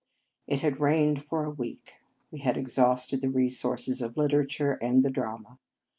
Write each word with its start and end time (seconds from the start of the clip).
It 0.47 0.61
had 0.61 0.81
rained 0.81 1.23
for 1.23 1.43
a 1.45 1.51
week. 1.51 1.99
We 2.31 2.39
had 2.39 2.57
exhausted 2.57 3.21
the 3.21 3.29
resources 3.29 4.01
of 4.01 4.17
literature 4.17 4.79
and 4.81 5.03
the 5.03 5.11
drama. 5.11 5.59